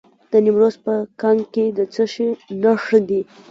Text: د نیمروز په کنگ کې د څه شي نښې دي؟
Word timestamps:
د 0.31 0.33
نیمروز 0.45 0.75
په 0.85 0.93
کنگ 1.21 1.41
کې 1.53 1.65
د 1.77 1.79
څه 1.93 2.03
شي 2.13 2.27
نښې 2.63 2.99
دي؟ 3.09 3.21